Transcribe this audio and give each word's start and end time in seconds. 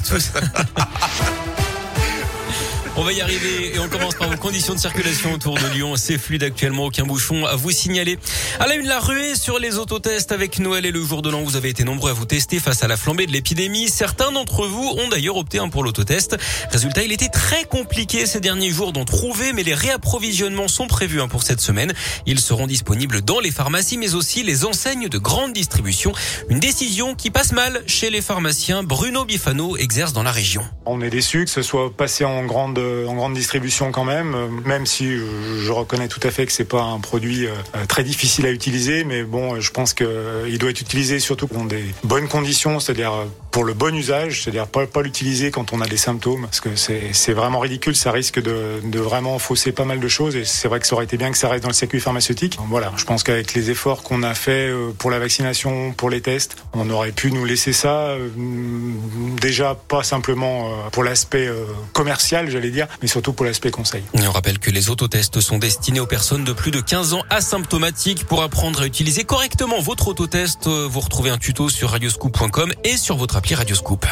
à 0.00 0.08
tous. 0.08 0.32
On 3.00 3.02
va 3.02 3.14
y 3.14 3.22
arriver 3.22 3.74
et 3.74 3.78
on 3.78 3.88
commence 3.88 4.14
par 4.14 4.28
vos 4.28 4.36
conditions 4.36 4.74
de 4.74 4.78
circulation 4.78 5.32
autour 5.32 5.54
de 5.54 5.66
Lyon. 5.72 5.96
C'est 5.96 6.18
fluide 6.18 6.42
actuellement, 6.42 6.84
aucun 6.84 7.04
bouchon 7.04 7.46
à 7.46 7.56
vous 7.56 7.70
signaler. 7.70 8.18
À 8.58 8.66
la 8.66 8.74
une, 8.74 8.86
la 8.86 9.00
ruée 9.00 9.36
sur 9.36 9.58
les 9.58 9.78
autotests 9.78 10.32
avec 10.32 10.58
Noël 10.58 10.84
et 10.84 10.90
le 10.90 11.02
jour 11.02 11.22
de 11.22 11.30
l'an. 11.30 11.42
Vous 11.42 11.56
avez 11.56 11.70
été 11.70 11.82
nombreux 11.82 12.10
à 12.10 12.12
vous 12.12 12.26
tester 12.26 12.58
face 12.58 12.84
à 12.84 12.88
la 12.88 12.98
flambée 12.98 13.24
de 13.24 13.32
l'épidémie. 13.32 13.88
Certains 13.88 14.32
d'entre 14.32 14.66
vous 14.66 14.86
ont 14.98 15.08
d'ailleurs 15.08 15.38
opté 15.38 15.58
pour 15.72 15.82
l'autotest. 15.82 16.36
Résultat, 16.70 17.02
il 17.02 17.10
était 17.10 17.30
très 17.30 17.64
compliqué 17.64 18.26
ces 18.26 18.38
derniers 18.38 18.68
jours 18.68 18.92
d'en 18.92 19.06
trouver, 19.06 19.54
mais 19.54 19.62
les 19.62 19.72
réapprovisionnements 19.72 20.68
sont 20.68 20.86
prévus 20.86 21.22
hein, 21.22 21.28
pour 21.28 21.42
cette 21.42 21.62
semaine. 21.62 21.94
Ils 22.26 22.38
seront 22.38 22.66
disponibles 22.66 23.22
dans 23.22 23.40
les 23.40 23.50
pharmacies, 23.50 23.96
mais 23.96 24.14
aussi 24.14 24.42
les 24.42 24.66
enseignes 24.66 25.08
de 25.08 25.16
grande 25.16 25.54
distribution. 25.54 26.12
Une 26.50 26.60
décision 26.60 27.14
qui 27.14 27.30
passe 27.30 27.52
mal 27.52 27.82
chez 27.86 28.10
les 28.10 28.20
pharmaciens. 28.20 28.82
Bruno 28.82 29.24
Bifano 29.24 29.78
exerce 29.78 30.12
dans 30.12 30.22
la 30.22 30.32
région. 30.32 30.62
On 30.84 31.00
est 31.00 31.08
déçu 31.08 31.46
que 31.46 31.50
ce 31.50 31.62
soit 31.62 31.90
passé 31.96 32.26
en 32.26 32.44
grande 32.44 32.89
en 33.08 33.14
grande 33.14 33.34
distribution 33.34 33.92
quand 33.92 34.04
même, 34.04 34.34
euh, 34.34 34.48
même 34.64 34.86
si 34.86 35.16
je 35.16 35.72
reconnais 35.72 36.08
tout 36.08 36.20
à 36.22 36.30
fait 36.30 36.46
que 36.46 36.52
c'est 36.52 36.64
pas 36.64 36.82
un 36.82 37.00
produit 37.00 37.46
euh, 37.46 37.52
très 37.88 38.04
difficile 38.04 38.46
à 38.46 38.50
utiliser, 38.50 39.04
mais 39.04 39.22
bon, 39.22 39.60
je 39.60 39.70
pense 39.70 39.94
qu'il 39.94 40.58
doit 40.58 40.70
être 40.70 40.80
utilisé 40.80 41.18
surtout 41.18 41.48
dans 41.52 41.64
des 41.64 41.84
bonnes 42.04 42.28
conditions, 42.28 42.80
c'est-à-dire 42.80 43.12
pour 43.50 43.64
le 43.64 43.74
bon 43.74 43.94
usage, 43.94 44.42
c'est-à-dire 44.42 44.66
pas, 44.66 44.86
l'utiliser 45.02 45.50
quand 45.50 45.72
on 45.72 45.80
a 45.80 45.86
des 45.86 45.96
symptômes, 45.96 46.42
parce 46.42 46.60
que 46.60 46.70
c'est 46.76 47.32
vraiment 47.32 47.58
ridicule, 47.58 47.96
ça 47.96 48.12
risque 48.12 48.40
de, 48.40 48.80
de, 48.84 48.98
vraiment 48.98 49.38
fausser 49.38 49.72
pas 49.72 49.84
mal 49.84 49.98
de 49.98 50.08
choses, 50.08 50.36
et 50.36 50.44
c'est 50.44 50.68
vrai 50.68 50.78
que 50.78 50.86
ça 50.86 50.94
aurait 50.94 51.04
été 51.04 51.16
bien 51.16 51.30
que 51.30 51.38
ça 51.38 51.48
reste 51.48 51.62
dans 51.62 51.70
le 51.70 51.74
circuit 51.74 52.00
pharmaceutique. 52.00 52.58
Voilà, 52.68 52.92
je 52.96 53.04
pense 53.04 53.22
qu'avec 53.22 53.54
les 53.54 53.70
efforts 53.70 54.02
qu'on 54.02 54.22
a 54.22 54.34
fait 54.34 54.68
euh, 54.68 54.90
pour 54.96 55.10
la 55.10 55.18
vaccination, 55.18 55.92
pour 55.92 56.10
les 56.10 56.20
tests, 56.20 56.56
on 56.74 56.88
aurait 56.90 57.12
pu 57.12 57.32
nous 57.32 57.44
laisser 57.44 57.72
ça, 57.72 58.14
déjà 59.40 59.74
pas 59.74 60.02
simplement 60.02 60.70
pour 60.92 61.02
l'aspect 61.02 61.48
commercial, 61.92 62.50
j'allais 62.50 62.70
dire, 62.70 62.79
mais 63.02 63.08
surtout 63.08 63.32
pour 63.32 63.46
l'aspect 63.46 63.70
conseil. 63.70 64.02
on 64.14 64.30
rappelle 64.30 64.58
que 64.58 64.70
les 64.70 64.90
autotests 64.90 65.40
sont 65.40 65.58
destinés 65.58 66.00
aux 66.00 66.06
personnes 66.06 66.44
de 66.44 66.52
plus 66.52 66.70
de 66.70 66.80
15 66.80 67.14
ans 67.14 67.24
asymptomatiques. 67.30 68.24
Pour 68.24 68.42
apprendre 68.42 68.82
à 68.82 68.86
utiliser 68.86 69.24
correctement 69.24 69.80
votre 69.80 70.08
autotest, 70.08 70.66
euh, 70.66 70.86
vous 70.90 71.00
retrouvez 71.00 71.30
un 71.30 71.38
tuto 71.38 71.68
sur 71.68 71.90
radioscoop.com 71.90 72.72
et 72.84 72.96
sur 72.96 73.16
votre 73.16 73.36
appli 73.36 73.54
Radioscoop. 73.54 74.06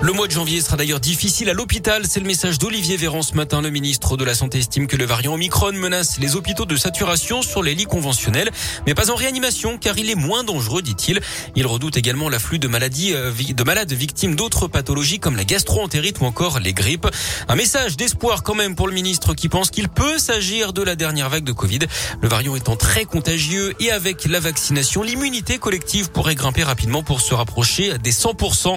Le 0.00 0.12
mois 0.12 0.26
de 0.26 0.32
janvier 0.32 0.60
sera 0.60 0.76
d'ailleurs 0.76 1.00
difficile 1.00 1.48
à 1.48 1.54
l'hôpital. 1.54 2.04
C'est 2.08 2.20
le 2.20 2.26
message 2.26 2.58
d'Olivier 2.58 2.96
Véran 2.96 3.22
ce 3.22 3.34
matin. 3.34 3.62
Le 3.62 3.70
ministre 3.70 4.16
de 4.16 4.24
la 4.24 4.34
Santé 4.34 4.58
estime 4.58 4.86
que 4.86 4.96
le 4.96 5.06
variant 5.06 5.34
Omicron 5.34 5.72
menace 5.72 6.18
les 6.18 6.36
hôpitaux 6.36 6.66
de 6.66 6.76
saturation 6.76 7.40
sur 7.40 7.62
les 7.62 7.74
lits 7.74 7.86
conventionnels, 7.86 8.50
mais 8.86 8.94
pas 8.94 9.10
en 9.10 9.14
réanimation 9.14 9.78
car 9.78 9.96
il 9.96 10.10
est 10.10 10.14
moins 10.14 10.44
dangereux, 10.44 10.82
dit-il. 10.82 11.20
Il 11.56 11.66
redoute 11.66 11.96
également 11.96 12.28
l'afflux 12.28 12.58
de 12.58 12.68
maladies, 12.68 13.14
euh, 13.14 13.32
de 13.32 13.64
malades 13.64 13.92
victimes 13.92 14.34
d'autres 14.34 14.68
pathologies 14.68 15.20
comme 15.20 15.36
la 15.36 15.44
gastro-entérite 15.44 16.20
ou 16.20 16.24
encore 16.24 16.60
les 16.60 16.74
grippes. 16.74 17.08
Un 17.48 17.56
message 17.56 17.96
d'espoir 17.96 18.42
quand 18.42 18.54
même 18.54 18.74
pour 18.74 18.88
le 18.88 18.94
ministre 18.94 19.32
qui 19.32 19.48
pense 19.48 19.70
qu'il 19.70 19.88
peut 19.88 20.18
s'agir 20.18 20.72
de 20.72 20.82
la 20.82 20.96
dernière 20.96 21.30
vague 21.30 21.44
de 21.44 21.52
Covid. 21.52 21.80
Le 22.20 22.28
variant 22.28 22.56
étant 22.56 22.76
très 22.76 23.06
contagieux 23.06 23.74
et 23.80 23.90
avec 23.90 24.26
la 24.26 24.40
vaccination, 24.40 25.02
l'immunité 25.02 25.58
collective 25.58 26.10
pourrait 26.10 26.34
grimper 26.34 26.62
rapidement 26.62 27.02
pour 27.02 27.20
se 27.20 27.32
rapprocher 27.32 27.96
des 27.98 28.12
100%. 28.12 28.76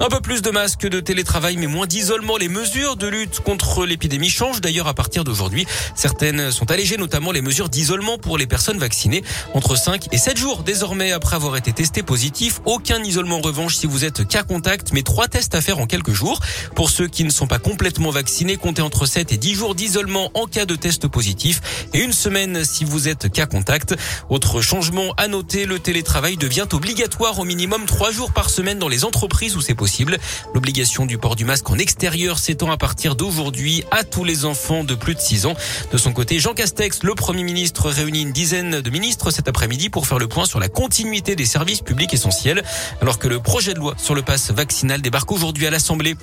Un 0.00 0.08
peu 0.08 0.20
plus 0.20 0.42
de 0.42 0.50
masques 0.56 0.88
de 0.88 1.00
télétravail, 1.00 1.58
mais 1.58 1.66
moins 1.66 1.86
d'isolement. 1.86 2.38
Les 2.38 2.48
mesures 2.48 2.96
de 2.96 3.06
lutte 3.06 3.40
contre 3.40 3.84
l'épidémie 3.84 4.30
changent 4.30 4.62
d'ailleurs 4.62 4.86
à 4.86 4.94
partir 4.94 5.22
d'aujourd'hui. 5.22 5.66
Certaines 5.94 6.50
sont 6.50 6.70
allégées, 6.70 6.96
notamment 6.96 7.30
les 7.30 7.42
mesures 7.42 7.68
d'isolement 7.68 8.16
pour 8.16 8.38
les 8.38 8.46
personnes 8.46 8.78
vaccinées. 8.78 9.22
Entre 9.52 9.76
5 9.76 10.06
et 10.12 10.16
7 10.16 10.38
jours 10.38 10.62
désormais 10.62 11.12
après 11.12 11.36
avoir 11.36 11.58
été 11.58 11.74
testé 11.74 12.02
positif. 12.02 12.62
Aucun 12.64 13.04
isolement 13.04 13.36
en 13.36 13.40
revanche 13.42 13.76
si 13.76 13.86
vous 13.86 14.06
êtes 14.06 14.26
cas 14.26 14.44
contact, 14.44 14.94
mais 14.94 15.02
trois 15.02 15.28
tests 15.28 15.54
à 15.54 15.60
faire 15.60 15.78
en 15.78 15.86
quelques 15.86 16.14
jours. 16.14 16.40
Pour 16.74 16.88
ceux 16.88 17.06
qui 17.06 17.24
ne 17.24 17.30
sont 17.30 17.46
pas 17.46 17.58
complètement 17.58 18.08
vaccinés, 18.08 18.56
comptez 18.56 18.80
entre 18.80 19.04
7 19.04 19.32
et 19.32 19.36
10 19.36 19.54
jours 19.54 19.74
d'isolement 19.74 20.30
en 20.32 20.46
cas 20.46 20.64
de 20.64 20.74
test 20.74 21.06
positif 21.06 21.60
et 21.92 21.98
une 21.98 22.14
semaine 22.14 22.64
si 22.64 22.86
vous 22.86 23.08
êtes 23.08 23.30
cas 23.30 23.44
contact. 23.44 23.94
Autre 24.30 24.62
changement 24.62 25.12
à 25.18 25.28
noter, 25.28 25.66
le 25.66 25.80
télétravail 25.80 26.38
devient 26.38 26.66
obligatoire 26.72 27.38
au 27.38 27.44
minimum 27.44 27.84
3 27.84 28.10
jours 28.10 28.32
par 28.32 28.48
semaine 28.48 28.78
dans 28.78 28.88
les 28.88 29.04
entreprises 29.04 29.54
où 29.54 29.60
c'est 29.60 29.74
possible. 29.74 30.18
L'obligation 30.54 31.06
du 31.06 31.18
port 31.18 31.36
du 31.36 31.44
masque 31.44 31.68
en 31.70 31.78
extérieur 31.78 32.38
s'étend 32.38 32.70
à 32.70 32.76
partir 32.76 33.14
d'aujourd'hui 33.14 33.84
à 33.90 34.04
tous 34.04 34.24
les 34.24 34.44
enfants 34.44 34.84
de 34.84 34.94
plus 34.94 35.14
de 35.14 35.20
6 35.20 35.46
ans. 35.46 35.54
De 35.92 35.98
son 35.98 36.12
côté, 36.12 36.38
Jean 36.38 36.54
Castex, 36.54 37.02
le 37.02 37.14
Premier 37.14 37.42
ministre, 37.42 37.90
réunit 37.90 38.22
une 38.22 38.32
dizaine 38.32 38.80
de 38.80 38.90
ministres 38.90 39.30
cet 39.30 39.48
après-midi 39.48 39.90
pour 39.90 40.06
faire 40.06 40.18
le 40.18 40.28
point 40.28 40.46
sur 40.46 40.58
la 40.58 40.68
continuité 40.68 41.36
des 41.36 41.44
services 41.44 41.80
publics 41.80 42.14
essentiels, 42.14 42.62
alors 43.00 43.18
que 43.18 43.28
le 43.28 43.40
projet 43.40 43.74
de 43.74 43.78
loi 43.78 43.94
sur 43.96 44.14
le 44.14 44.22
pass 44.22 44.50
vaccinal 44.50 45.02
débarque 45.02 45.30
aujourd'hui 45.32 45.66
à 45.66 45.70
l'Assemblée. 45.70 46.16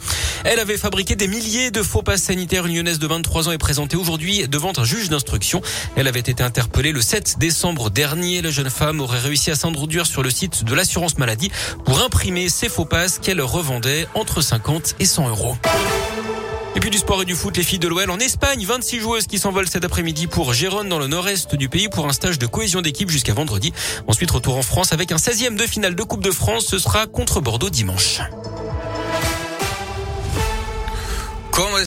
Elle 0.44 0.60
avait 0.60 0.78
fabriqué 0.78 1.16
des 1.16 1.28
milliers 1.28 1.72
de 1.72 1.84
faux 1.84 2.02
passes 2.02 2.24
sanitaires. 2.24 2.66
Une 2.66 2.76
lyonnaise 2.76 3.00
de 3.00 3.08
23 3.08 3.50
ans 3.50 3.52
est 3.52 3.58
présentée 3.58 3.98
aujourd'hui 3.98 4.48
devant 4.48 4.74
un 4.78 4.84
juge 4.84 5.10
d'instruction. 5.10 5.62
Elle 5.96 6.08
avait 6.08 6.20
été 6.20 6.44
interpellée 6.44 6.92
le 6.92 7.02
7 7.02 7.38
décembre 7.40 7.90
dernier. 7.90 8.42
La 8.42 8.52
jeune 8.52 8.70
femme 8.70 9.00
aurait 9.00 9.20
réussi 9.20 9.52
à 9.52 9.56
s'introduire 9.56 10.06
sur 10.06 10.24
le 10.24 10.30
site 10.30 10.64
de 10.64 10.74
l'assurance 10.74 11.18
maladie 11.18 11.52
pour 11.86 12.02
imprimer 12.02 12.50
ses 12.50 12.70
faux 12.70 12.86
passes 12.86 13.20
qu'elle 13.20 13.42
revendait 13.42 14.08
entre 14.16 14.42
50 14.42 14.96
et 15.00 15.06
100 15.06 15.30
euros. 15.30 15.56
Et 16.76 16.80
puis 16.80 16.90
du 16.90 16.98
sport 16.98 17.22
et 17.22 17.26
du 17.26 17.36
foot, 17.36 17.56
les 17.56 17.64
filles 17.64 17.80
de 17.80 17.88
l'OL 17.88 18.10
en 18.10 18.20
Espagne, 18.20 18.66
26 18.66 19.00
joueuses 19.00 19.28
qui 19.28 19.38
s'envolent 19.38 19.68
cet 19.68 19.86
après-midi 19.86 20.28
pour 20.28 20.54
Gérone 20.54 20.90
dans 20.90 20.98
le 20.98 21.08
nord-est 21.08 21.56
du 21.56 21.70
pays 21.70 21.88
pour 21.88 22.08
un 22.08 22.14
stage 22.14 22.40
de 22.40 22.48
cohésion 22.48 22.82
d'équipe 22.82 23.10
jusqu'à 23.10 23.34
vendredi. 23.34 23.72
Ensuite, 24.08 24.32
retour 24.32 24.58
en 24.58 24.64
France 24.64 24.92
avec 24.92 25.12
un 25.12 25.18
16e 25.18 25.56
de 25.56 25.68
finale 25.68 25.94
de 25.94 26.04
Coupe 26.04 26.24
de 26.24 26.32
France. 26.32 26.66
Ce 26.66 26.80
sera 26.80 27.06
contre 27.06 27.42
Bordeaux 27.42 27.70
dimanche. 27.70 28.22